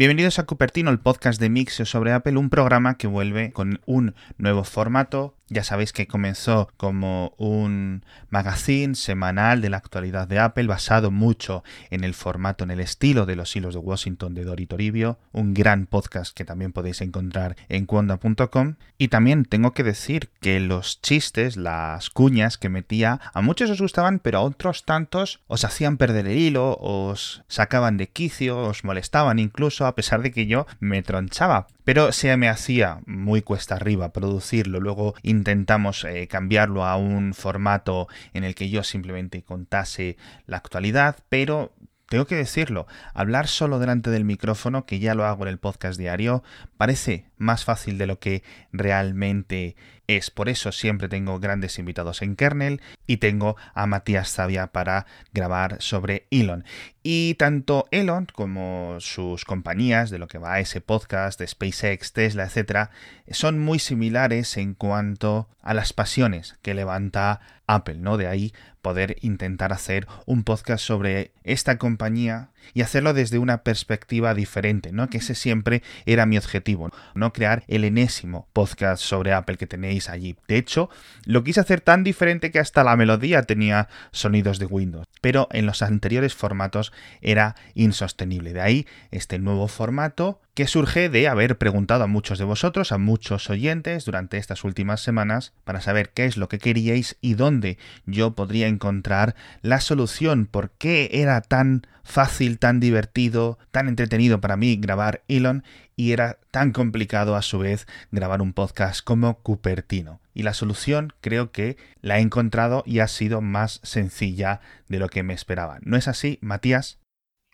[0.00, 4.14] Bienvenidos a Cupertino, el podcast de Mixio sobre Apple, un programa que vuelve con un
[4.38, 5.34] nuevo formato.
[5.52, 11.64] Ya sabéis que comenzó como un magazine semanal de la actualidad de Apple, basado mucho
[11.90, 15.52] en el formato, en el estilo de los hilos de Washington de Dori Toribio, un
[15.52, 18.76] gran podcast que también podéis encontrar en cuonda.com.
[18.96, 23.80] Y también tengo que decir que los chistes, las cuñas que metía, a muchos os
[23.80, 28.84] gustaban, pero a otros tantos os hacían perder el hilo, os sacaban de quicio, os
[28.84, 31.66] molestaban incluso a pesar de que yo me tronchaba.
[31.84, 34.80] Pero se me hacía muy cuesta arriba producirlo.
[34.80, 40.16] Luego intentamos eh, cambiarlo a un formato en el que yo simplemente contase
[40.46, 41.72] la actualidad, pero
[42.10, 45.96] tengo que decirlo, hablar solo delante del micrófono, que ya lo hago en el podcast
[45.96, 46.42] diario,
[46.76, 49.76] parece más fácil de lo que realmente
[50.16, 50.30] es.
[50.30, 55.76] Por eso siempre tengo grandes invitados en kernel y tengo a Matías Zavia para grabar
[55.80, 56.64] sobre Elon.
[57.02, 62.12] Y tanto Elon como sus compañías, de lo que va a ese podcast, de SpaceX,
[62.12, 62.90] Tesla, etc.,
[63.30, 67.40] son muy similares en cuanto a las pasiones que levanta
[67.74, 68.16] Apple, ¿no?
[68.16, 74.34] De ahí poder intentar hacer un podcast sobre esta compañía y hacerlo desde una perspectiva
[74.34, 75.08] diferente, ¿no?
[75.08, 80.08] Que ese siempre era mi objetivo, no crear el enésimo podcast sobre Apple que tenéis
[80.08, 80.36] allí.
[80.48, 80.90] De hecho,
[81.24, 85.66] lo quise hacer tan diferente que hasta la melodía tenía sonidos de Windows, pero en
[85.66, 88.52] los anteriores formatos era insostenible.
[88.52, 92.98] De ahí este nuevo formato que surge de haber preguntado a muchos de vosotros, a
[92.98, 97.78] muchos oyentes durante estas últimas semanas, para saber qué es lo que queríais y dónde
[98.04, 104.58] yo podría encontrar la solución, por qué era tan fácil, tan divertido, tan entretenido para
[104.58, 105.64] mí grabar Elon
[105.96, 110.20] y era tan complicado a su vez grabar un podcast como Cupertino.
[110.34, 115.08] Y la solución creo que la he encontrado y ha sido más sencilla de lo
[115.08, 115.78] que me esperaba.
[115.80, 117.00] ¿No es así, Matías?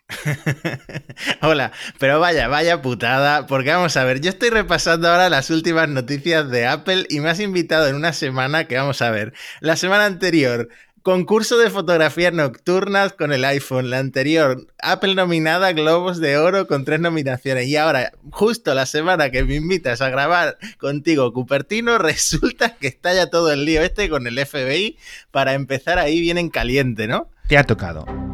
[1.41, 5.89] Hola, pero vaya, vaya putada, porque vamos a ver, yo estoy repasando ahora las últimas
[5.89, 9.33] noticias de Apple y me has invitado en una semana que vamos a ver.
[9.59, 10.69] La semana anterior
[11.07, 13.89] Concurso de fotografías nocturnas con el iPhone.
[13.89, 17.67] La anterior, Apple nominada Globos de Oro con tres nominaciones.
[17.67, 23.13] Y ahora, justo la semana que me invitas a grabar contigo, Cupertino, resulta que está
[23.13, 24.97] ya todo el lío este con el FBI
[25.31, 27.29] para empezar ahí bien en caliente, ¿no?
[27.47, 28.26] Te ha tocado.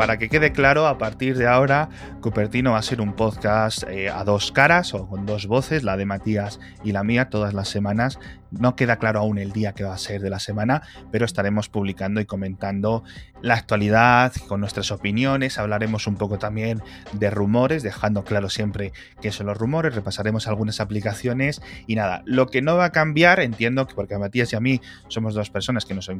[0.00, 1.90] Para que quede claro, a partir de ahora,
[2.22, 5.98] Cupertino va a ser un podcast eh, a dos caras o con dos voces, la
[5.98, 8.18] de Matías y la mía, todas las semanas.
[8.50, 11.68] No queda claro aún el día que va a ser de la semana, pero estaremos
[11.68, 13.04] publicando y comentando
[13.42, 15.58] la actualidad con nuestras opiniones.
[15.58, 19.94] Hablaremos un poco también de rumores, dejando claro siempre qué son los rumores.
[19.94, 22.22] Repasaremos algunas aplicaciones y nada.
[22.26, 25.34] Lo que no va a cambiar, entiendo que porque a Matías y a mí somos
[25.34, 26.10] dos personas que nos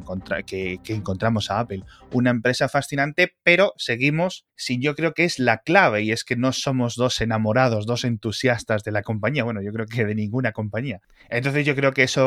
[0.45, 5.59] que encontramos a Apple una empresa fascinante, pero seguimos sin yo creo que es la
[5.59, 9.71] clave y es que no somos dos enamorados, dos entusiastas de la compañía, bueno, yo
[9.71, 11.01] creo que de ninguna compañía.
[11.29, 12.20] Entonces yo creo que eso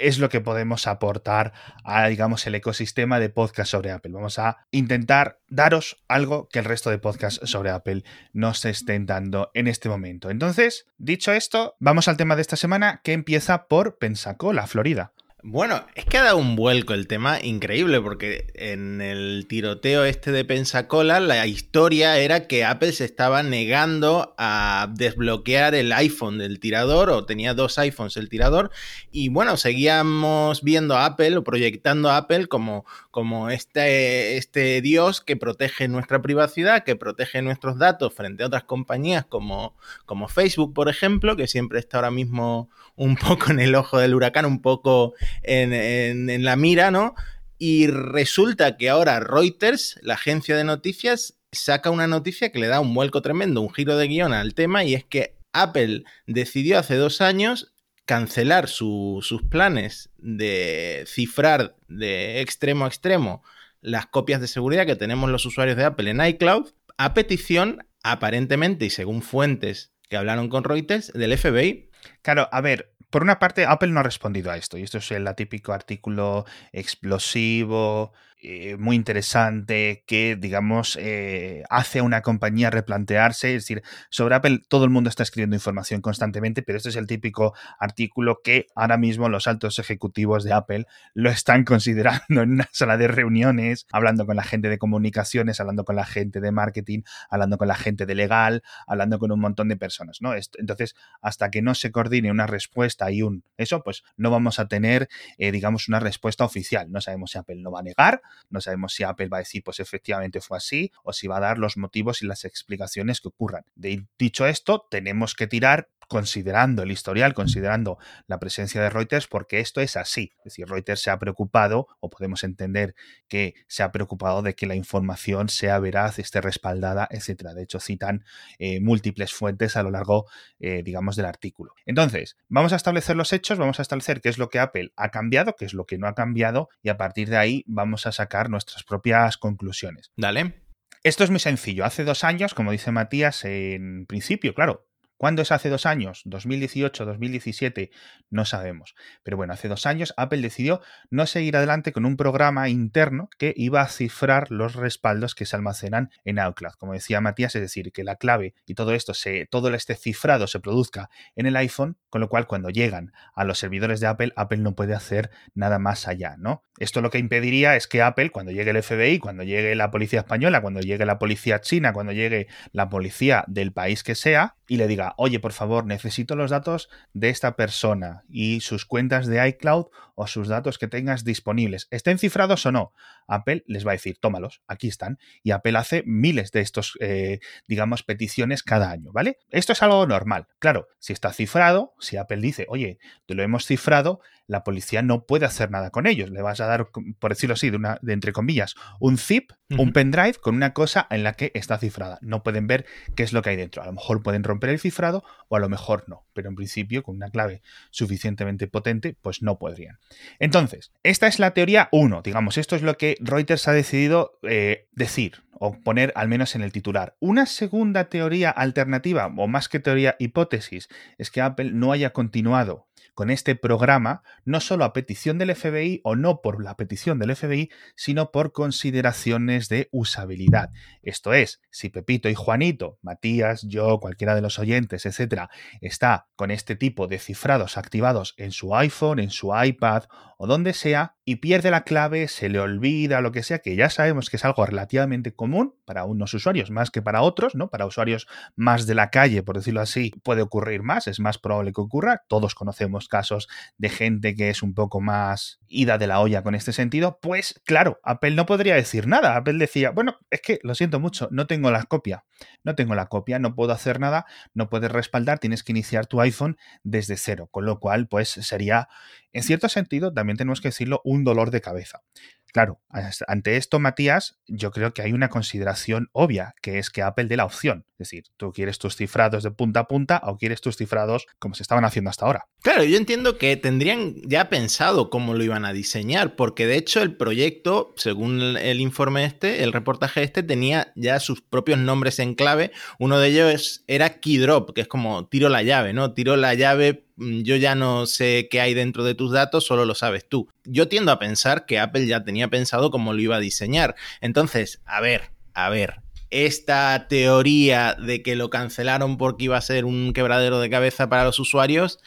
[0.00, 1.52] es lo que podemos aportar
[1.84, 4.12] a, digamos, el ecosistema de podcast sobre Apple.
[4.12, 9.06] Vamos a intentar daros algo que el resto de podcasts sobre Apple no se estén
[9.06, 10.30] dando en este momento.
[10.30, 15.12] Entonces, dicho esto, vamos al tema de esta semana que empieza por Pensacola, Florida.
[15.42, 20.32] Bueno, es que ha dado un vuelco el tema increíble, porque en el tiroteo este
[20.32, 26.60] de Pensacola, la historia era que Apple se estaba negando a desbloquear el iPhone del
[26.60, 28.70] tirador, o tenía dos iPhones el tirador,
[29.10, 35.22] y bueno, seguíamos viendo a Apple o proyectando a Apple como, como este, este dios
[35.22, 39.74] que protege nuestra privacidad, que protege nuestros datos frente a otras compañías como,
[40.04, 44.14] como Facebook, por ejemplo, que siempre está ahora mismo un poco en el ojo del
[44.14, 47.14] huracán, un poco en, la mira, ¿no?
[47.58, 52.80] Y resulta que ahora Reuters, la agencia de noticias, saca una noticia que le da
[52.80, 56.96] un vuelco tremendo, un giro de guion al tema, y es que Apple decidió hace
[56.96, 57.72] dos años
[58.06, 63.42] cancelar sus planes de cifrar de extremo a extremo
[63.82, 68.84] las copias de seguridad que tenemos los usuarios de Apple en iCloud, a petición, aparentemente
[68.84, 71.88] y según fuentes que hablaron con Reuters, del FBI.
[72.22, 75.10] Claro, a ver, por una parte, Apple no ha respondido a esto, y esto es
[75.10, 78.12] el típico artículo explosivo
[78.42, 83.54] eh, muy interesante que, digamos, eh, hace a una compañía replantearse.
[83.54, 87.06] Es decir, sobre Apple todo el mundo está escribiendo información constantemente, pero este es el
[87.06, 92.68] típico artículo que ahora mismo los altos ejecutivos de Apple lo están considerando en una
[92.72, 97.02] sala de reuniones, hablando con la gente de comunicaciones, hablando con la gente de marketing,
[97.28, 100.32] hablando con la gente de legal, hablando con un montón de personas, ¿no?
[100.34, 104.68] Entonces, hasta que no se coordine una respuesta y un eso, pues no vamos a
[104.68, 105.08] tener,
[105.38, 106.90] eh, digamos, una respuesta oficial.
[106.90, 109.62] No sabemos si Apple no va a negar, no sabemos si Apple va a decir,
[109.62, 113.28] pues efectivamente fue así, o si va a dar los motivos y las explicaciones que
[113.28, 113.64] ocurran.
[113.74, 117.96] De, dicho esto, tenemos que tirar considerando el historial, considerando
[118.26, 120.32] la presencia de Reuters, porque esto es así.
[120.38, 122.96] Es decir, Reuters se ha preocupado, o podemos entender
[123.28, 127.50] que se ha preocupado de que la información sea veraz, esté respaldada, etc.
[127.54, 128.24] De hecho, citan
[128.58, 130.26] eh, múltiples fuentes a lo largo,
[130.58, 131.74] eh, digamos, del artículo.
[131.86, 135.10] Entonces, vamos a establecer los hechos, vamos a establecer qué es lo que Apple ha
[135.10, 138.12] cambiado, qué es lo que no ha cambiado, y a partir de ahí vamos a
[138.12, 140.10] sacar nuestras propias conclusiones.
[140.16, 140.60] Dale.
[141.02, 141.86] Esto es muy sencillo.
[141.86, 144.89] Hace dos años, como dice Matías, en principio, claro,
[145.20, 146.22] ¿Cuándo es hace dos años?
[146.24, 147.90] ¿2018, 2017?
[148.30, 148.94] No sabemos.
[149.22, 150.80] Pero bueno, hace dos años Apple decidió
[151.10, 155.56] no seguir adelante con un programa interno que iba a cifrar los respaldos que se
[155.56, 156.72] almacenan en iCloud.
[156.78, 160.46] Como decía Matías, es decir, que la clave y todo esto, se, todo este cifrado
[160.46, 164.32] se produzca en el iPhone, con lo cual cuando llegan a los servidores de Apple,
[164.36, 166.64] Apple no puede hacer nada más allá, ¿no?
[166.78, 170.20] Esto lo que impediría es que Apple, cuando llegue el FBI, cuando llegue la policía
[170.20, 174.76] española, cuando llegue la policía china, cuando llegue la policía del país que sea, y
[174.76, 179.46] le diga, oye, por favor, necesito los datos de esta persona y sus cuentas de
[179.48, 182.92] iCloud o sus datos que tengas disponibles, estén cifrados o no,
[183.30, 185.18] Apple les va a decir, tómalos, aquí están.
[185.42, 189.38] Y Apple hace miles de estos, eh, digamos, peticiones cada año, ¿vale?
[189.50, 190.48] Esto es algo normal.
[190.58, 195.26] Claro, si está cifrado, si Apple dice, oye, te lo hemos cifrado, la policía no
[195.26, 196.30] puede hacer nada con ellos.
[196.30, 196.88] Le vas a dar,
[197.20, 201.06] por decirlo así, de, una, de entre comillas, un zip, un pendrive con una cosa
[201.08, 202.18] en la que está cifrada.
[202.20, 202.84] No pueden ver
[203.14, 203.80] qué es lo que hay dentro.
[203.80, 204.99] A lo mejor pueden romper el cifrado
[205.48, 206.26] o a lo mejor no.
[206.32, 209.98] Pero en principio, con una clave suficientemente potente, pues no podrían.
[210.38, 212.22] Entonces, esta es la teoría 1.
[212.22, 216.62] Digamos, esto es lo que Reuters ha decidido eh, decir o poner al menos en
[216.62, 217.16] el titular.
[217.20, 220.88] Una segunda teoría alternativa, o más que teoría hipótesis,
[221.18, 226.00] es que Apple no haya continuado con este programa, no solo a petición del FBI
[226.04, 230.70] o no por la petición del FBI, sino por consideraciones de usabilidad.
[231.02, 235.50] Esto es, si Pepito y Juanito, Matías, yo, cualquiera de los oyentes, etcétera,
[235.80, 240.04] está con este tipo de cifrados activados en su iPhone, en su iPad
[240.42, 243.90] o donde sea, y pierde la clave, se le olvida, lo que sea, que ya
[243.90, 247.68] sabemos que es algo relativamente común para unos usuarios más que para otros, ¿no?
[247.68, 248.26] Para usuarios
[248.56, 252.22] más de la calle, por decirlo así, puede ocurrir más, es más probable que ocurra.
[252.26, 256.54] Todos conocemos casos de gente que es un poco más ida de la olla con
[256.54, 257.18] este sentido.
[257.20, 259.36] Pues claro, Apple no podría decir nada.
[259.36, 262.24] Apple decía, bueno, es que lo siento mucho, no tengo la copia.
[262.64, 266.20] No tengo la copia, no puedo hacer nada, no puedes respaldar, tienes que iniciar tu
[266.22, 267.48] iPhone desde cero.
[267.50, 268.88] Con lo cual, pues sería,
[269.32, 272.02] en cierto sentido, también tenemos que decirlo, un dolor de cabeza.
[272.52, 272.80] Claro,
[273.26, 277.36] ante esto, Matías, yo creo que hay una consideración obvia, que es que Apple dé
[277.36, 277.84] la opción.
[277.92, 281.54] Es decir, tú quieres tus cifrados de punta a punta o quieres tus cifrados como
[281.54, 282.46] se estaban haciendo hasta ahora.
[282.62, 287.02] Claro, yo entiendo que tendrían ya pensado cómo lo iban a diseñar, porque de hecho
[287.02, 292.34] el proyecto, según el informe este, el reportaje este, tenía ya sus propios nombres en
[292.34, 292.72] clave.
[292.98, 296.14] Uno de ellos era Keydrop, que es como tiro la llave, ¿no?
[296.14, 299.84] Tiro la llave Mm, yo ya no sé qué hay dentro de tus datos, solo
[299.84, 300.48] lo sabes tú.
[300.64, 303.94] Yo tiendo a pensar que Apple ya tenía pensado cómo lo iba a diseñar.
[304.20, 309.84] Entonces, a ver, a ver, esta teoría de que lo cancelaron porque iba a ser
[309.84, 311.98] un quebradero de cabeza para los usuarios,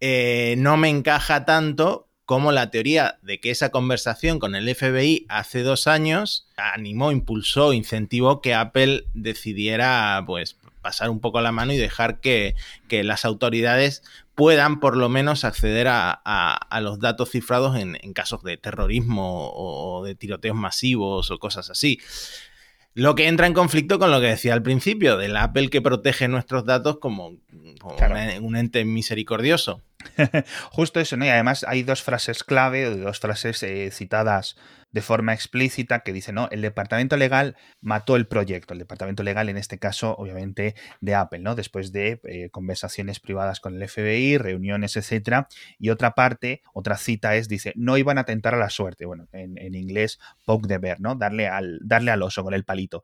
[0.00, 5.26] eh, no me encaja tanto como la teoría de que esa conversación con el FBI
[5.28, 11.72] hace dos años animó, impulsó, incentivó que Apple decidiera pues pasar un poco la mano
[11.72, 12.54] y dejar que,
[12.90, 14.02] las autoridades
[14.34, 20.14] puedan por lo menos acceder a, los datos cifrados en, casos de terrorismo o de
[20.14, 22.00] tiroteos masivos o cosas así.
[22.94, 26.28] Lo que entra en conflicto con lo que decía al principio, del Apple que protege
[26.28, 27.36] nuestros datos como,
[28.40, 29.82] un ente misericordioso.
[30.70, 31.24] Justo eso, ¿no?
[31.24, 34.56] Y además hay dos frases clave, dos frases eh, citadas
[34.94, 39.48] de forma explícita que dice, no, el departamento legal mató el proyecto, el departamento legal
[39.48, 41.56] en este caso, obviamente, de Apple, ¿no?
[41.56, 45.48] Después de eh, conversaciones privadas con el FBI, reuniones, etcétera.
[45.80, 49.26] Y otra parte, otra cita es, dice, no iban a tentar a la suerte, bueno,
[49.32, 51.16] en, en inglés, poke the bear, ¿no?
[51.16, 53.02] Darle al, darle al oso con el palito.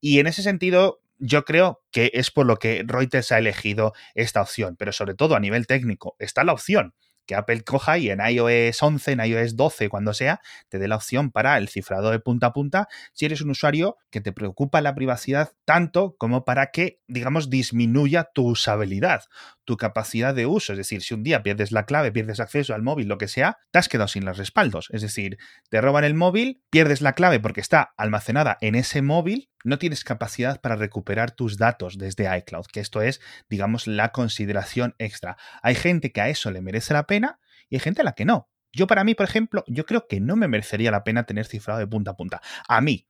[0.00, 4.42] Y en ese sentido, yo creo que es por lo que Reuters ha elegido esta
[4.42, 6.94] opción, pero sobre todo a nivel técnico está la opción
[7.26, 10.96] que Apple coja y en iOS 11, en iOS 12, cuando sea, te dé la
[10.96, 14.80] opción para el cifrado de punta a punta si eres un usuario que te preocupa
[14.80, 19.22] la privacidad tanto como para que, digamos, disminuya tu usabilidad,
[19.64, 20.72] tu capacidad de uso.
[20.72, 23.58] Es decir, si un día pierdes la clave, pierdes acceso al móvil, lo que sea,
[23.70, 24.88] te has quedado sin los respaldos.
[24.90, 25.38] Es decir,
[25.68, 30.04] te roban el móvil, pierdes la clave porque está almacenada en ese móvil, no tienes
[30.04, 35.36] capacidad para recuperar tus datos desde iCloud, que esto es, digamos, la consideración extra.
[35.62, 37.38] Hay gente que a eso le merece la pena
[37.68, 38.48] y hay gente a la que no.
[38.74, 41.78] Yo para mí, por ejemplo, yo creo que no me merecería la pena tener cifrado
[41.78, 42.40] de punta a punta.
[42.66, 43.06] A mí,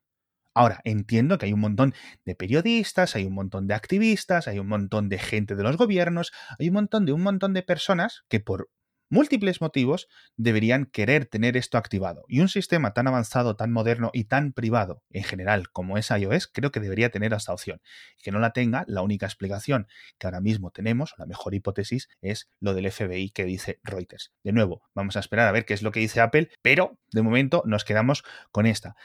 [0.54, 1.94] Ahora, entiendo que hay un montón
[2.24, 6.32] de periodistas, hay un montón de activistas, hay un montón de gente de los gobiernos,
[6.58, 8.68] hay un montón de un montón de personas que por
[9.12, 12.24] múltiples motivos deberían querer tener esto activado.
[12.28, 16.48] Y un sistema tan avanzado, tan moderno y tan privado en general como es iOS,
[16.48, 17.82] creo que debería tener esta opción.
[18.22, 19.86] Que no la tenga, la única explicación
[20.18, 24.32] que ahora mismo tenemos, la mejor hipótesis, es lo del FBI que dice Reuters.
[24.42, 27.22] De nuevo, vamos a esperar a ver qué es lo que dice Apple, pero de
[27.22, 28.96] momento nos quedamos con esta.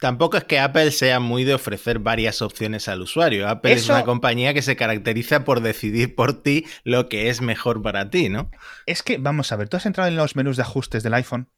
[0.00, 3.48] Tampoco es que Apple sea muy de ofrecer varias opciones al usuario.
[3.48, 7.82] Apple es una compañía que se caracteriza por decidir por ti lo que es mejor
[7.82, 8.50] para ti, ¿no?
[8.86, 11.48] Es que, vamos a ver, tú has entrado en los menús de ajustes del iPhone.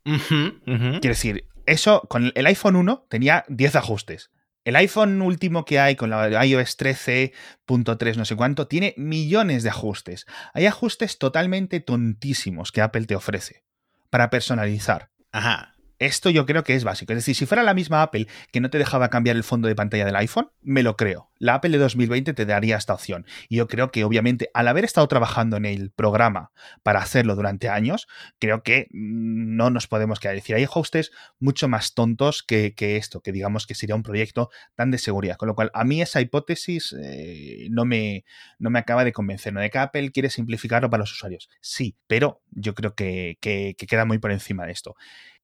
[0.65, 4.31] Quiero decir, eso con el iPhone 1 tenía 10 ajustes.
[4.65, 9.71] El iPhone último que hay con la iOS 13.3 no sé cuánto tiene millones de
[9.71, 10.27] ajustes.
[10.55, 13.65] Hay ajustes totalmente tontísimos que Apple te ofrece
[14.11, 15.11] para personalizar.
[15.33, 15.75] Ajá.
[16.01, 17.13] Esto yo creo que es básico.
[17.13, 19.75] Es decir, si fuera la misma Apple que no te dejaba cambiar el fondo de
[19.75, 21.31] pantalla del iPhone, me lo creo.
[21.39, 23.27] La Apple de 2020 te daría esta opción.
[23.51, 26.53] Y yo creo que, obviamente, al haber estado trabajando en el programa
[26.83, 30.37] para hacerlo durante años, creo que mm, no nos podemos quedar.
[30.37, 34.49] Es decir, hay hostes mucho más tontos que, esto, que digamos que sería un proyecto
[34.75, 35.37] tan de seguridad.
[35.37, 38.25] Con lo cual, a mí esa hipótesis eh, no, me,
[38.59, 39.53] no me acaba de convencer.
[39.53, 39.61] ¿no?
[39.61, 41.51] De que Apple quiere simplificarlo para los usuarios.
[41.61, 44.97] Sí, pero yo creo que queda muy por encima de esto.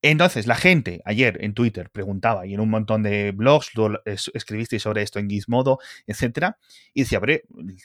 [0.03, 3.73] Entonces, la gente ayer en Twitter preguntaba y en un montón de blogs
[4.35, 6.59] escribiste sobre esto en Gizmodo, etcétera,
[6.95, 7.21] y decía,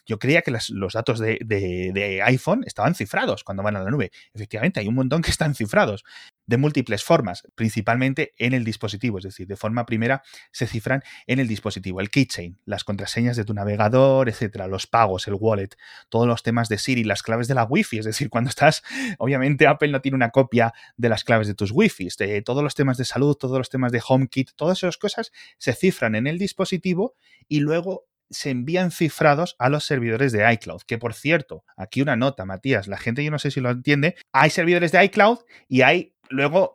[0.06, 4.12] yo creía que los datos de, de, iPhone estaban cifrados cuando van a la nube.
[4.34, 6.03] Efectivamente, hay un montón que están cifrados
[6.51, 11.39] de múltiples formas, principalmente en el dispositivo, es decir, de forma primera se cifran en
[11.39, 15.70] el dispositivo, el keychain, las contraseñas de tu navegador, etcétera, los pagos, el wallet,
[16.10, 18.84] todos los temas de Siri, las claves de la Wi-Fi, es decir, cuando estás,
[19.17, 22.75] obviamente Apple no tiene una copia de las claves de tus Wi-Fi, de todos los
[22.75, 26.38] temas de salud, todos los temas de HomeKit, todas esas cosas se cifran en el
[26.38, 27.15] dispositivo
[27.48, 30.81] y luego se envían cifrados a los servidores de iCloud.
[30.88, 34.15] Que por cierto, aquí una nota, Matías, la gente yo no sé si lo entiende,
[34.31, 36.73] hay servidores de iCloud y hay Luego,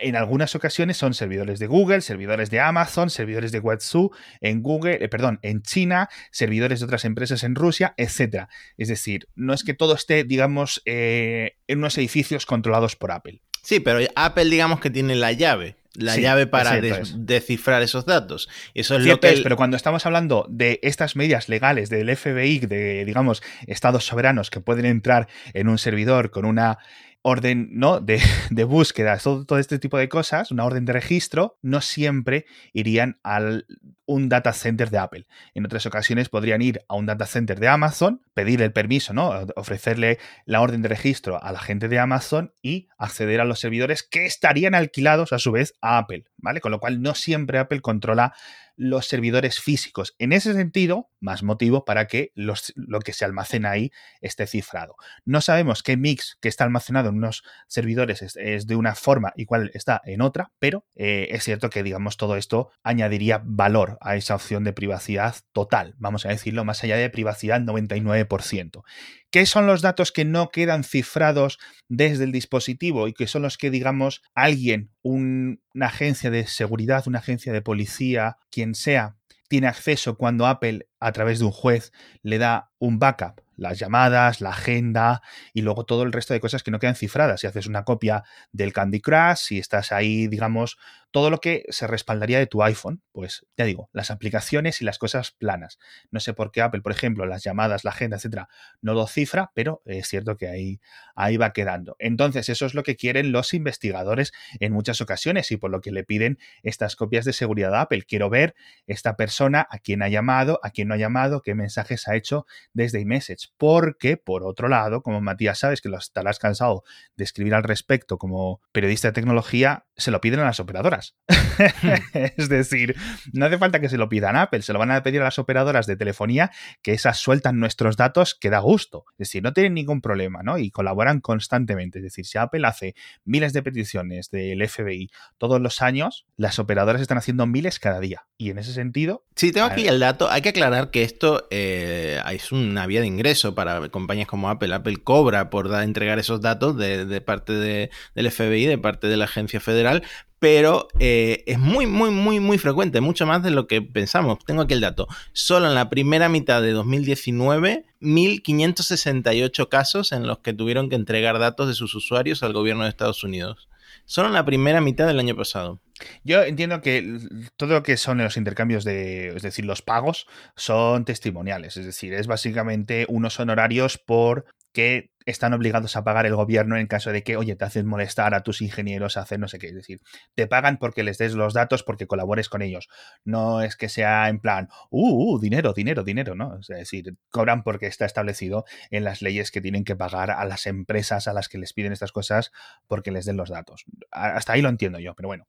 [0.00, 4.98] en algunas ocasiones son servidores de Google, servidores de Amazon, servidores de Watsu en Google,
[5.02, 8.48] eh, perdón, en China, servidores de otras empresas en Rusia, etc.
[8.76, 13.40] Es decir, no es que todo esté, digamos, eh, en unos edificios controlados por Apple.
[13.62, 18.48] Sí, pero Apple, digamos que tiene la llave la llave para descifrar esos datos.
[18.74, 19.40] Eso es lo que.
[19.42, 24.60] pero cuando estamos hablando de estas medidas legales del FBI, de, digamos, estados soberanos que
[24.60, 26.78] pueden entrar en un servidor con una
[27.22, 28.00] orden ¿no?
[28.00, 28.20] de,
[28.50, 33.18] de búsqueda, todo, todo, este tipo de cosas, una orden de registro, no siempre irían
[33.22, 33.66] al
[34.08, 35.26] un data center de Apple.
[35.54, 39.46] En otras ocasiones podrían ir a un data center de Amazon, pedir el permiso, ¿no?
[39.54, 44.02] ofrecerle la orden de registro a la gente de Amazon y acceder a los servidores
[44.02, 46.60] que estarían alquilados a su vez a Apple, ¿vale?
[46.60, 48.34] Con lo cual no siempre Apple controla
[48.78, 50.14] los servidores físicos.
[50.18, 54.94] En ese sentido, más motivo para que los, lo que se almacena ahí esté cifrado.
[55.24, 59.46] No sabemos qué mix que está almacenado en unos servidores es, de una forma y
[59.46, 64.16] cuál está en otra, pero eh, es cierto que, digamos, todo esto añadiría valor a
[64.16, 68.82] esa opción de privacidad total, vamos a decirlo, más allá de privacidad 99%.
[69.30, 73.58] ¿Qué son los datos que no quedan cifrados desde el dispositivo y que son los
[73.58, 79.16] que, digamos, alguien, una agencia de seguridad, una agencia de policía, quien sea,
[79.48, 83.42] tiene acceso cuando Apple, a través de un juez, le da un backup?
[83.56, 85.20] Las llamadas, la agenda
[85.52, 87.40] y luego todo el resto de cosas que no quedan cifradas.
[87.40, 90.78] Si haces una copia del Candy Crush, si estás ahí, digamos,
[91.10, 94.98] todo lo que se respaldaría de tu iPhone, pues ya digo, las aplicaciones y las
[94.98, 95.78] cosas planas.
[96.10, 98.48] No sé por qué Apple, por ejemplo, las llamadas, la agenda, etcétera,
[98.82, 100.80] no lo cifra, pero es cierto que ahí,
[101.14, 101.96] ahí va quedando.
[101.98, 105.92] Entonces, eso es lo que quieren los investigadores en muchas ocasiones y por lo que
[105.92, 108.02] le piden estas copias de seguridad a Apple.
[108.02, 108.54] Quiero ver
[108.86, 112.46] esta persona a quién ha llamado, a quién no ha llamado, qué mensajes ha hecho
[112.74, 113.50] desde iMessage.
[113.56, 116.84] Porque, por otro lado, como Matías sabes que lo estarás cansado
[117.16, 120.97] de escribir al respecto como periodista de tecnología, se lo piden a las operadoras
[122.14, 122.96] es decir,
[123.32, 125.24] no hace falta que se lo pidan a Apple, se lo van a pedir a
[125.24, 126.50] las operadoras de telefonía
[126.82, 129.04] que esas sueltan nuestros datos que da gusto.
[129.12, 130.58] Es decir, no tienen ningún problema, ¿no?
[130.58, 131.98] Y colaboran constantemente.
[131.98, 137.00] Es decir, si Apple hace miles de peticiones del FBI todos los años, las operadoras
[137.00, 138.26] están haciendo miles cada día.
[138.36, 139.24] Y en ese sentido...
[139.34, 140.30] Sí, tengo aquí el dato.
[140.30, 144.74] Hay que aclarar que esto eh, es una vía de ingreso para compañías como Apple.
[144.74, 149.60] Apple cobra por entregar esos datos de, parte del FBI, de parte de la agencia
[149.60, 150.02] federal,
[150.38, 154.38] pero eh, es muy, muy, muy, muy frecuente, mucho más de lo que pensamos.
[154.44, 155.08] Tengo aquí el dato.
[155.32, 161.38] Solo en la primera mitad de 2019, 1.568 casos en los que tuvieron que entregar
[161.38, 163.68] datos de sus usuarios al gobierno de Estados Unidos.
[164.04, 165.80] Solo en la primera mitad del año pasado.
[166.24, 167.18] Yo entiendo que
[167.56, 170.26] todo lo que son los intercambios de, es decir, los pagos,
[170.56, 171.76] son testimoniales.
[171.76, 176.86] Es decir, es básicamente unos honorarios por que están obligados a pagar el gobierno en
[176.86, 179.68] caso de que, oye, te hacen molestar a tus ingenieros, a hacer no sé qué.
[179.68, 180.00] Es decir,
[180.34, 182.88] te pagan porque les des los datos, porque colabores con ellos.
[183.24, 186.58] No es que sea en plan, uh, uh dinero, dinero, dinero, ¿no?
[186.58, 190.66] Es decir, cobran porque está establecido en las leyes que tienen que pagar a las
[190.66, 192.50] empresas a las que les piden estas cosas
[192.86, 193.84] porque les den los datos.
[194.10, 195.46] Hasta ahí lo entiendo yo, pero bueno.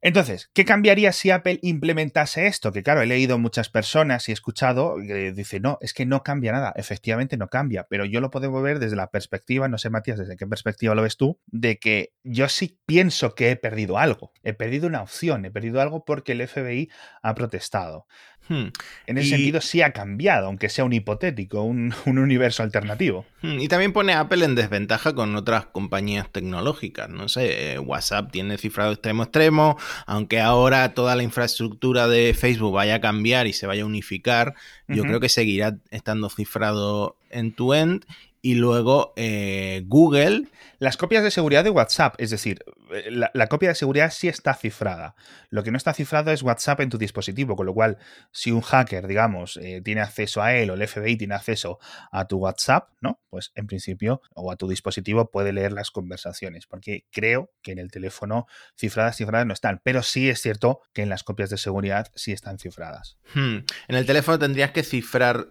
[0.00, 2.70] Entonces, ¿qué cambiaría si Apple implementase esto?
[2.70, 6.22] Que claro, he leído muchas personas y he escuchado que dice, no, es que no
[6.22, 6.72] cambia nada.
[6.76, 10.36] Efectivamente no cambia, pero yo lo puedo ver desde la perspectiva, no sé Matías, desde
[10.36, 14.32] qué perspectiva lo ves tú, de que yo sí pienso que he perdido algo.
[14.44, 16.90] He perdido una opción, he perdido algo porque el FBI
[17.22, 18.06] ha protestado.
[18.48, 18.68] Hmm.
[19.06, 23.26] En ese sentido sí ha cambiado, aunque sea un hipotético, un, universo alternativo.
[23.42, 27.10] Hmm, y también pone a Apple en desventaja con otras compañías tecnológicas.
[27.10, 29.76] No sé, eh, WhatsApp tiene cifrado extremo extremo,
[30.06, 34.54] aunque ahora toda la infraestructura de Facebook vaya a cambiar y se vaya a unificar,
[34.86, 38.04] yo creo que seguirá estando cifrado en tu end
[38.40, 40.46] y luego eh, Google.
[40.78, 44.54] Las copias de seguridad de WhatsApp, es decir, eh, la, copia de seguridad sí está
[44.54, 45.14] cifrada.
[45.50, 47.98] Lo que no está cifrado es WhatsApp en tu dispositivo, con lo cual,
[48.32, 51.78] si un hacker, digamos, eh, tiene acceso a él o el FBI tiene acceso
[52.10, 53.20] a tu WhatsApp, ¿no?
[53.30, 57.78] Pues en principio, o a tu dispositivo puede leer las conversaciones, porque creo que en
[57.78, 61.58] el teléfono cifradas, cifradas no están, pero sí es cierto que en las copias de
[61.58, 63.18] seguridad sí están cifradas.
[63.34, 63.58] Hmm.
[63.88, 65.48] En el teléfono tendrías que cifrar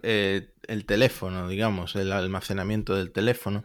[0.68, 3.64] el teléfono, digamos, el almacenamiento del teléfono.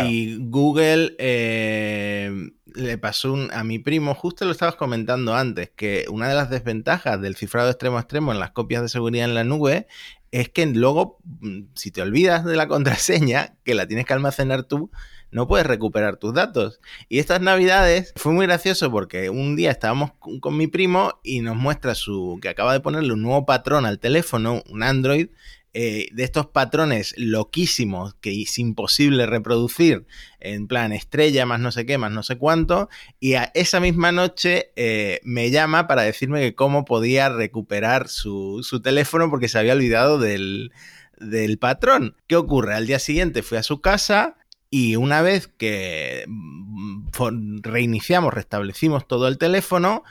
[0.00, 6.28] Y Google eh, le pasó a mi primo, justo lo estabas comentando antes, que una
[6.28, 9.44] de las desventajas del cifrado extremo a extremo en las copias de seguridad en la
[9.44, 9.86] nube
[10.30, 14.62] es que luego, mm, si te olvidas de la contraseña, que la tienes que almacenar
[14.64, 14.90] tú,
[15.30, 16.80] no puedes recuperar tus datos.
[17.08, 21.56] Y estas navidades fue muy gracioso porque un día estábamos con mi primo y nos
[21.56, 25.28] muestra su que acaba de ponerle un nuevo patrón al teléfono, un Android,
[25.74, 30.06] eh, de estos patrones loquísimos que es imposible reproducir
[30.38, 34.12] en plan estrella más no sé qué, más no sé cuánto, y a esa misma
[34.12, 39.72] noche eh, me llama para decirme que cómo podía recuperar su, teléfono porque se había
[39.72, 40.72] olvidado del,
[41.18, 42.16] del patrón.
[42.26, 42.74] ¿Qué ocurre?
[42.74, 44.36] Al día siguiente fui a su casa
[44.68, 50.02] y una vez que mm, reiniciamos, restablecimos todo el teléfono,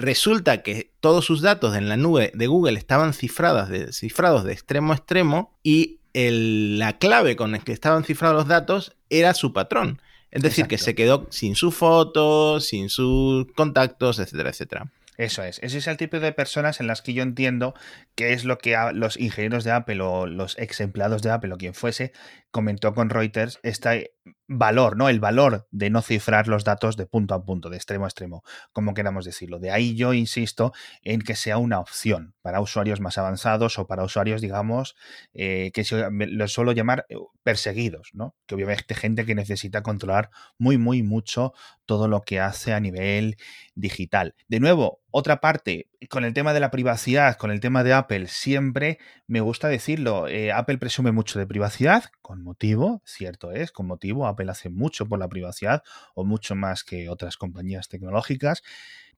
[0.00, 4.54] Resulta que todos sus datos en la nube de Google estaban cifrados de, cifrados de
[4.54, 9.52] extremo a extremo y la clave con la que estaban cifrados los datos era su
[9.52, 10.00] patrón.
[10.30, 14.90] Es decir, que se quedó sin su foto, sin sus contactos, etcétera, etcétera.
[15.18, 15.58] Eso es.
[15.62, 17.74] Ese es el tipo de personas en las que yo entiendo
[18.14, 21.58] que es lo que los ingenieros de Apple o los ex empleados de Apple o
[21.58, 22.12] quien fuese
[22.50, 24.14] comentó con Reuters este
[24.46, 25.08] valor, ¿no?
[25.08, 28.42] El valor de no cifrar los datos de punto a punto, de extremo a extremo,
[28.72, 29.58] como queramos decirlo.
[29.60, 34.02] De ahí yo insisto en que sea una opción para usuarios más avanzados o para
[34.02, 34.96] usuarios, digamos,
[35.34, 38.34] eh, que los suelo llamar eh, perseguidos, ¿no?
[38.46, 41.52] Que obviamente gente que necesita controlar muy, muy mucho
[41.86, 43.36] todo lo que hace a nivel
[43.74, 44.34] digital.
[44.48, 48.26] De nuevo, otra parte, con el tema de la privacidad, con el tema de Apple,
[48.26, 53.86] siempre me gusta decirlo, eh, Apple presume mucho de privacidad, con motivo, cierto es, con
[53.86, 55.82] motivo, Apple hace mucho por la privacidad
[56.14, 58.62] o mucho más que otras compañías tecnológicas,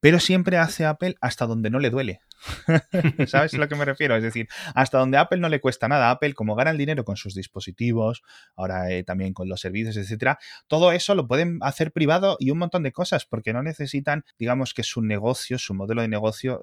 [0.02, 2.22] pero siempre hace Apple hasta donde no le duele.
[3.28, 4.16] ¿Sabes a lo que me refiero?
[4.16, 7.16] Es decir, hasta donde Apple no le cuesta nada, Apple, como gana el dinero con
[7.16, 8.24] sus dispositivos,
[8.56, 12.58] ahora eh, también con los servicios, etcétera, todo eso lo pueden hacer privado y un
[12.58, 16.62] montón de cosas, porque no necesitan, digamos, que su negocio, su modelo de negocio,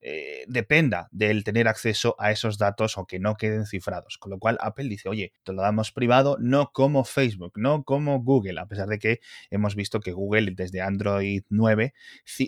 [0.00, 4.16] eh, dependa del tener acceso a esos datos o que no queden cifrados.
[4.18, 8.22] Con lo cual, Apple dice, oye, te lo damos privado, no como Facebook, no como
[8.22, 9.18] Google, a pesar de que
[9.50, 11.92] hemos visto que Google desde Android 9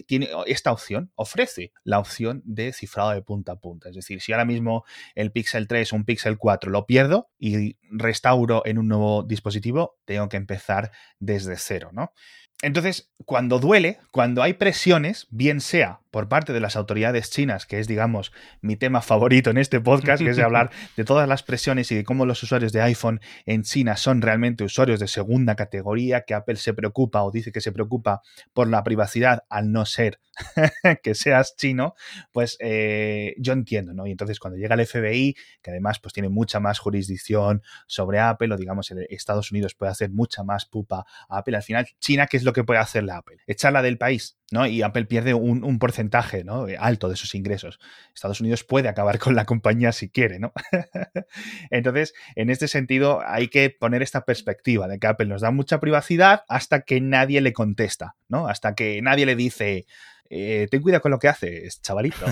[0.06, 3.88] tiene esta opción ofrece la opción de cifrado de punta a punta.
[3.88, 7.76] Es decir, si ahora mismo el Pixel 3 o un Pixel 4 lo pierdo y
[7.90, 12.12] restauro en un nuevo dispositivo, tengo que empezar desde cero, ¿no?
[12.60, 17.78] Entonces, cuando duele, cuando hay presiones, bien sea por parte de las autoridades chinas, que
[17.78, 21.92] es, digamos, mi tema favorito en este podcast, que es hablar de todas las presiones
[21.92, 26.22] y de cómo los usuarios de iPhone en China son realmente usuarios de segunda categoría,
[26.22, 28.22] que Apple se preocupa o dice que se preocupa
[28.54, 30.18] por la privacidad al no ser
[31.02, 31.94] que seas chino,
[32.32, 34.06] pues eh, yo entiendo, ¿no?
[34.06, 38.54] Y entonces cuando llega el FBI, que además pues tiene mucha más jurisdicción sobre Apple,
[38.54, 42.36] o digamos Estados Unidos puede hacer mucha más pupa a Apple, al final China, ¿qué
[42.36, 43.36] es lo que puede hacerle a Apple?
[43.46, 44.66] Echarla del país, ¿no?
[44.66, 46.66] Y Apple pierde un, porcentaje ¿no?
[46.78, 47.78] alto de sus ingresos.
[48.14, 50.52] Estados Unidos puede acabar con la compañía si quiere, ¿no?
[51.70, 55.78] Entonces, en este sentido, hay que poner esta perspectiva de que Apple nos da mucha
[55.78, 58.48] privacidad hasta que nadie le contesta, ¿no?
[58.48, 59.86] Hasta que nadie le dice,
[60.30, 62.26] eh, ten cuidado con lo que haces, chavalito.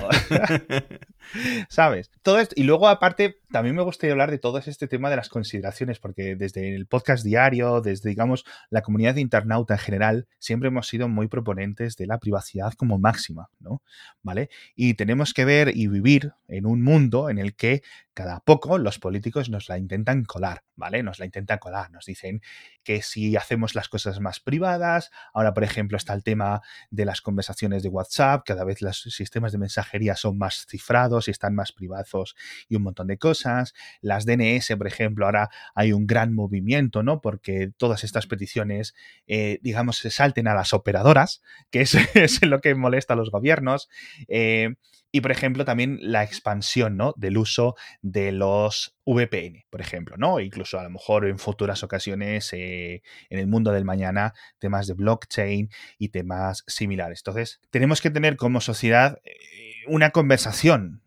[1.69, 2.11] ¿Sabes?
[2.23, 2.55] Todo esto.
[2.57, 6.37] Y luego, aparte, también me gustaría hablar de todo este tema de las consideraciones, porque
[6.37, 11.09] desde el podcast diario, desde, digamos, la comunidad de internauta en general, siempre hemos sido
[11.09, 13.83] muy proponentes de la privacidad como máxima, ¿no?
[14.23, 14.51] ¿Vale?
[14.75, 17.83] Y tenemos que ver y vivir en un mundo en el que
[18.17, 21.03] cada poco los políticos nos la intentan colar, ¿vale?
[21.03, 22.41] Nos la intentan colar, nos dicen
[22.83, 27.21] que si hacemos las cosas más privadas, ahora por ejemplo está el tema de las
[27.21, 31.73] conversaciones de WhatsApp, cada vez los sistemas de mensajería son más cifrados y están más
[31.73, 32.35] privados
[32.69, 37.21] y un montón de cosas, las DNS, por ejemplo, ahora hay un gran movimiento, ¿no?
[37.21, 38.95] Porque todas estas peticiones,
[39.27, 43.31] eh, digamos, se salten a las operadoras, que es, es lo que molesta a los
[43.31, 43.89] gobiernos.
[44.29, 44.75] Eh,
[45.13, 47.15] y, por ejemplo, también la expansión ¿no?
[47.17, 50.41] del uso de los VPN, por ejemplo, ¿no?
[50.41, 54.95] Incluso a lo mejor en futuras ocasiones eh, en el mundo del mañana, temas de
[54.95, 57.21] blockchain y temas similares.
[57.21, 61.03] Entonces, tenemos que tener como sociedad eh, una conversación.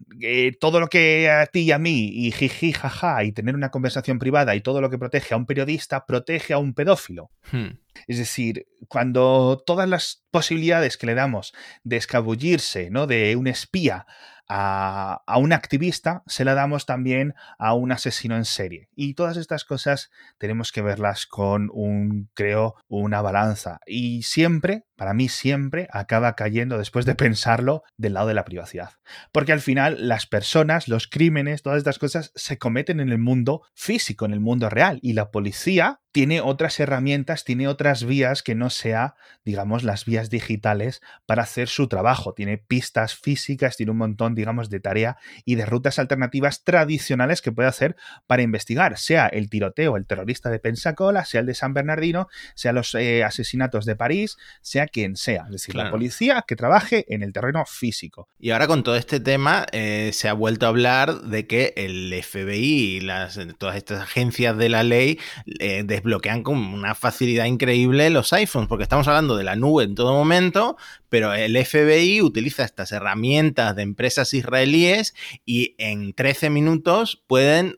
[0.59, 4.19] todo lo que a ti y a mí, y jiji, jaja, y tener una conversación
[4.19, 7.31] privada y todo lo que protege a un periodista, protege a un pedófilo.
[7.51, 7.79] Hmm.
[8.07, 13.07] Es decir, cuando todas las posibilidades que le damos de escabullirse, ¿no?
[13.07, 14.05] De un espía
[14.49, 18.89] a, a, un activista, se la damos también a un asesino en serie.
[18.95, 23.79] Y todas estas cosas tenemos que verlas con un, creo, una balanza.
[23.85, 28.91] Y siempre, para mí siempre, acaba cayendo, después de pensarlo, del lado de la privacidad.
[29.31, 33.61] Porque al final las personas, los crímenes, todas estas cosas se cometen en el mundo
[33.73, 34.99] físico, en el mundo real.
[35.01, 40.29] Y la policía tiene otras herramientas, tiene otras vías que no sea, digamos, las vías
[40.29, 42.33] digitales para hacer su trabajo.
[42.33, 47.51] Tiene pistas físicas, tiene un montón, digamos, de tarea y de rutas alternativas tradicionales que
[47.51, 47.95] puede hacer
[48.25, 52.73] para investigar, sea el tiroteo, el terrorista de Pensacola, sea el de San Bernardino, sea
[52.73, 55.43] los eh, asesinatos de París, sea quien sea.
[55.45, 58.27] Es decir, la policía que trabaje en el terreno físico.
[58.39, 62.13] Y ahora con todo este tema eh, se ha vuelto a hablar de que el
[62.23, 65.19] FBI y las, todas estas agencias de la ley
[65.59, 69.95] eh, desbloquean con una facilidad increíble los iPhones, porque estamos hablando de la nube en
[69.95, 70.77] todo momento,
[71.09, 75.13] pero el FBI utiliza estas herramientas de empresas israelíes
[75.45, 77.77] y en 13 minutos pueden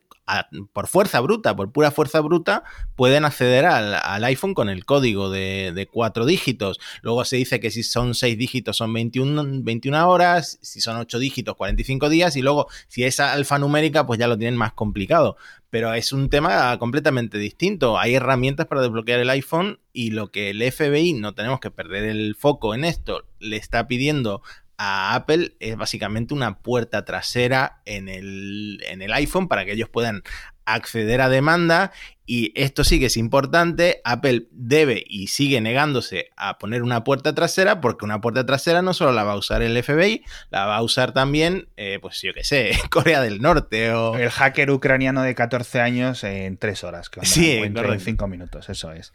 [0.74, 2.64] por fuerza bruta, por pura fuerza bruta,
[2.96, 6.80] pueden acceder al, iPhone con el código de, cuatro dígitos.
[7.02, 11.20] Luego se dice que si son seis dígitos son 21, 21 horas, si son ocho
[11.20, 15.38] dígitos 45 días y luego si es alfanumérica pues ya lo tienen más complicado.
[15.70, 17.98] Pero es un tema completamente distinto.
[17.98, 22.06] Hay herramientas para desbloquear el iPhone y lo que el FBI, no tenemos que perder
[22.06, 24.42] el foco en esto, le está pidiendo
[24.84, 29.90] a Apple es básicamente una puerta trasera en el, en el iPhone para que ellos
[29.90, 30.24] puedan
[30.66, 31.92] acceder a demanda
[32.26, 37.36] y esto sí que es importante, Apple debe y sigue negándose a poner una puerta
[37.36, 40.78] trasera porque una puerta trasera no solo la va a usar el FBI, la va
[40.78, 44.16] a usar también, eh, pues yo qué sé, Corea del Norte o...
[44.16, 48.94] El hacker ucraniano de 14 años en 3 horas, que sí, en 5 minutos, eso
[48.94, 49.14] es.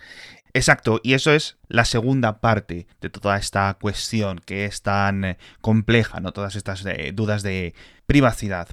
[0.56, 5.38] Exacto, y eso es la segunda parte de toda esta cuestión que es tan eh,
[5.60, 6.32] compleja, ¿no?
[6.32, 7.74] Todas estas eh, dudas de
[8.06, 8.70] privacidad.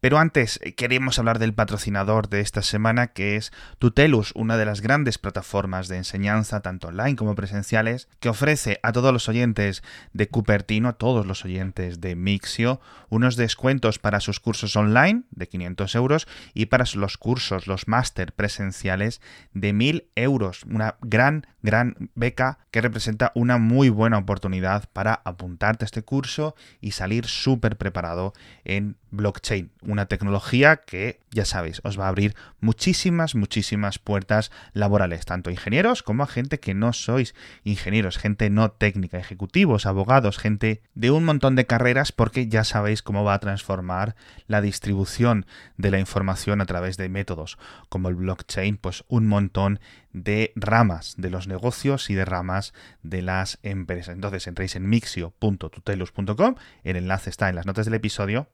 [0.00, 4.64] Pero antes eh, queremos hablar del patrocinador de esta semana que es Tutelus, una de
[4.64, 9.82] las grandes plataformas de enseñanza tanto online como presenciales que ofrece a todos los oyentes
[10.12, 15.48] de Cupertino, a todos los oyentes de Mixio, unos descuentos para sus cursos online de
[15.48, 19.20] 500 euros y para los cursos, los máster presenciales
[19.52, 20.62] de 1000 euros.
[20.64, 26.54] Una gran, gran beca que representa una muy buena oportunidad para apuntarte a este curso
[26.80, 28.32] y salir súper preparado
[28.64, 35.24] en blockchain una tecnología que, ya sabéis, os va a abrir muchísimas, muchísimas puertas laborales,
[35.24, 40.38] tanto a ingenieros como a gente que no sois ingenieros, gente no técnica, ejecutivos, abogados,
[40.38, 44.14] gente de un montón de carreras, porque ya sabéis cómo va a transformar
[44.46, 49.80] la distribución de la información a través de métodos como el blockchain, pues un montón
[50.12, 54.14] de ramas de los negocios y de ramas de las empresas.
[54.14, 58.48] Entonces entréis en mixio.tutelus.com, el enlace está en las notas del episodio,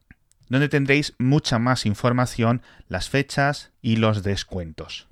[0.49, 5.07] donde tendréis mucha más información, las fechas y los descuentos.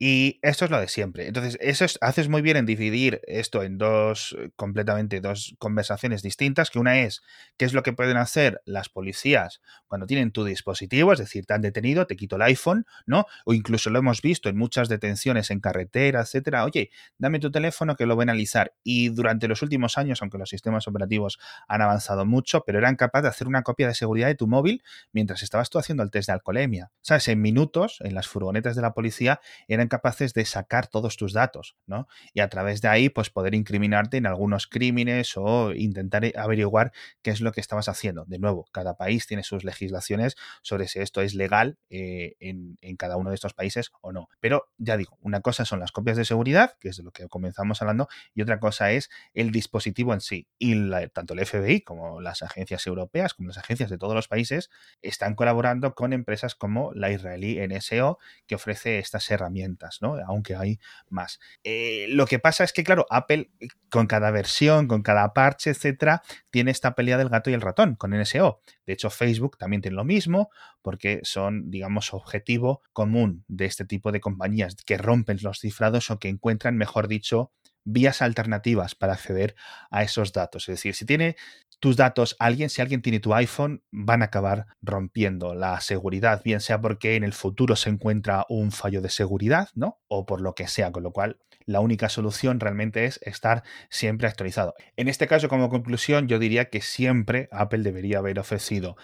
[0.00, 1.26] Y esto es lo de siempre.
[1.26, 6.22] Entonces, eso es, haces muy bien en dividir esto en dos, eh, completamente dos conversaciones
[6.22, 7.22] distintas, que una es
[7.56, 11.54] qué es lo que pueden hacer las policías cuando tienen tu dispositivo, es decir, te
[11.54, 13.26] han detenido, te quito el iPhone, ¿no?
[13.44, 16.64] O incluso lo hemos visto en muchas detenciones en carretera, etcétera.
[16.64, 18.74] Oye, dame tu teléfono que lo voy a analizar.
[18.84, 23.24] Y durante los últimos años, aunque los sistemas operativos han avanzado mucho, pero eran capaces
[23.24, 26.28] de hacer una copia de seguridad de tu móvil mientras estabas tú haciendo el test
[26.28, 26.92] de alcoholemia.
[27.00, 27.26] ¿Sabes?
[27.26, 31.76] En minutos, en las furgonetas de la policía, eran capaces de sacar todos tus datos,
[31.86, 32.08] ¿no?
[32.32, 37.30] Y a través de ahí, pues poder incriminarte en algunos crímenes o intentar averiguar qué
[37.30, 38.24] es lo que estabas haciendo.
[38.26, 43.16] De nuevo, cada país tiene sus legislaciones sobre si esto es legal eh, en, cada
[43.16, 44.28] uno de estos países o no.
[44.40, 47.28] Pero ya digo, una cosa son las copias de seguridad, que es de lo que
[47.28, 50.48] comenzamos hablando, y otra cosa es el dispositivo en sí.
[50.58, 54.70] Y tanto el FBI como las agencias europeas, como las agencias de todos los países,
[55.02, 59.77] están colaborando con empresas como la israelí NSO, que ofrece estas herramientas.
[60.26, 61.38] Aunque hay más.
[61.64, 63.50] Eh, lo que pasa es que, claro, Apple,
[63.90, 67.94] con cada versión, con cada parche, etcétera, tiene esta pelea del gato y el ratón
[67.94, 68.60] con NSO.
[68.86, 70.50] De hecho, Facebook también tiene lo mismo,
[70.82, 76.18] porque son, digamos, objetivo común de este tipo de compañías que rompen los cifrados o
[76.18, 77.52] que encuentran, mejor dicho,
[77.84, 79.54] vías alternativas para acceder
[79.90, 80.68] a esos datos.
[80.68, 81.36] Es decir, si tiene
[81.80, 86.60] tus datos alguien, si alguien tiene tu iPhone, van a acabar rompiendo la seguridad, bien
[86.60, 90.00] sea porque en el futuro se encuentra un fallo de seguridad, ¿no?
[90.08, 94.26] O por lo que sea, con lo cual la única solución realmente es estar siempre
[94.26, 94.74] actualizado.
[94.96, 98.96] En este caso, como conclusión, yo diría que siempre Apple debería haber ofrecido,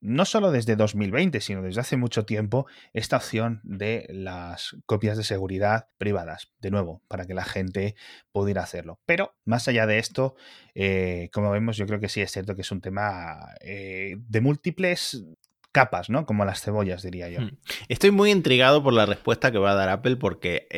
[0.00, 5.24] no solo desde 2020, sino desde hace mucho tiempo, esta opción de las copias de
[5.24, 7.96] seguridad privadas, de nuevo, para que la gente
[8.30, 9.00] pudiera hacerlo.
[9.04, 10.36] Pero más allá de esto,
[10.76, 14.40] eh, como vemos, yo creo que sí es cierto que es un tema eh, de
[14.40, 15.24] múltiples
[15.72, 16.26] capas, ¿no?
[16.26, 17.40] Como las cebollas, diría yo.
[17.40, 17.56] Hmm.
[17.88, 20.68] Estoy muy intrigado por la respuesta que va a dar Apple porque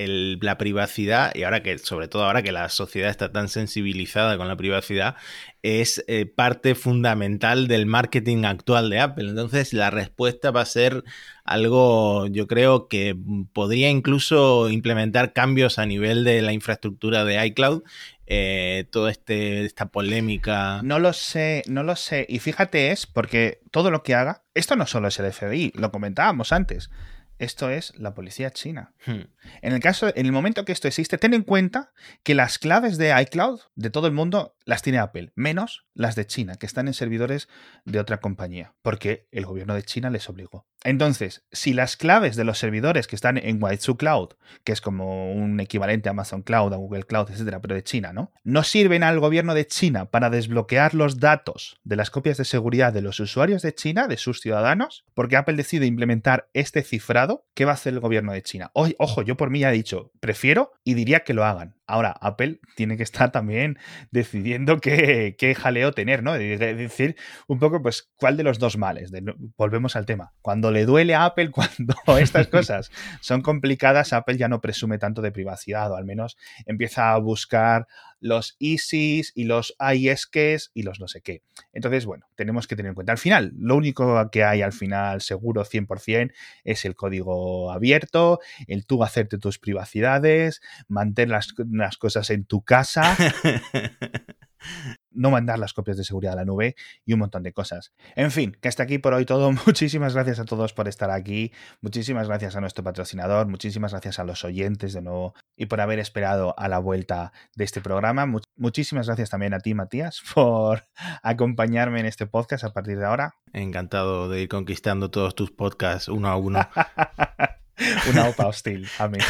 [0.40, 4.48] la privacidad, y ahora que, sobre todo ahora que la sociedad está tan sensibilizada con
[4.48, 5.16] la privacidad,
[5.62, 9.30] es eh, parte fundamental del marketing actual de Apple.
[9.30, 11.02] Entonces la respuesta va a ser
[11.44, 13.16] algo, yo creo que
[13.52, 17.82] podría incluso implementar cambios a nivel de la infraestructura de iCloud
[18.26, 20.80] eh, toda este, esta polémica.
[20.82, 22.26] No lo sé, no lo sé.
[22.28, 25.90] Y fíjate es porque todo lo que haga, esto no solo es el FBI, lo
[25.90, 26.90] comentábamos antes.
[27.38, 28.94] Esto es la policía china.
[29.06, 29.22] Hmm.
[29.60, 32.96] En el caso, en el momento que esto existe, ten en cuenta que las claves
[32.96, 36.86] de iCloud de todo el mundo las tiene Apple, menos las de China, que están
[36.86, 37.48] en servidores
[37.84, 40.66] de otra compañía, porque el gobierno de China les obligó.
[40.84, 45.32] Entonces, si las claves de los servidores que están en Waitsu Cloud, que es como
[45.32, 48.32] un equivalente a Amazon Cloud, a Google Cloud, etcétera, pero de China, ¿no?
[48.44, 52.92] No sirven al gobierno de China para desbloquear los datos de las copias de seguridad
[52.92, 57.64] de los usuarios de China, de sus ciudadanos, porque Apple decide implementar este cifrado, ¿qué
[57.64, 58.70] va a hacer el gobierno de China?
[58.74, 61.74] ojo, yo por mí ya he dicho, prefiero y diría que lo hagan.
[61.86, 63.78] Ahora, Apple tiene que estar también
[64.10, 66.34] decidiendo qué, jaleo tener, ¿no?
[66.34, 67.16] Es decir,
[67.46, 69.12] un poco, pues, cuál de los dos males.
[69.56, 70.32] volvemos al tema.
[70.40, 75.20] Cuando le duele a Apple, cuando estas cosas son complicadas, Apple ya no presume tanto
[75.20, 77.86] de privacidad, o al menos empieza a buscar
[78.20, 81.42] los easies y los ISKs y los no sé qué.
[81.72, 83.12] Entonces, bueno, tenemos que tener en cuenta.
[83.12, 86.32] Al final, lo único que hay al final seguro 100%
[86.64, 92.62] es el código abierto, el tú hacerte tus privacidades, mantener las, las cosas en tu
[92.62, 93.16] casa.
[95.14, 97.92] no mandar las copias de seguridad a la nube y un montón de cosas.
[98.16, 99.52] En fin, que hasta aquí por hoy todo.
[99.66, 101.52] Muchísimas gracias a todos por estar aquí.
[101.80, 103.46] Muchísimas gracias a nuestro patrocinador.
[103.46, 107.64] Muchísimas gracias a los oyentes de nuevo y por haber esperado a la vuelta de
[107.64, 108.26] este programa.
[108.56, 110.84] muchísimas gracias también a ti, Matías, por
[111.22, 113.36] acompañarme en este podcast a partir de ahora.
[113.52, 116.68] Encantado de ir conquistando todos tus podcasts uno a uno.
[118.08, 118.88] Una opa hostil.
[118.98, 119.20] Amén.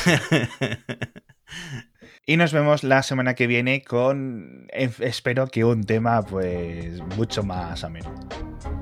[2.27, 7.85] Y nos vemos la semana que viene con, espero que un tema pues mucho más
[7.85, 8.15] ameno.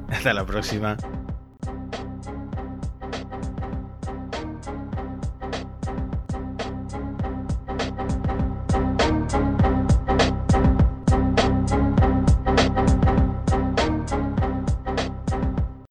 [0.08, 0.96] Hasta la próxima.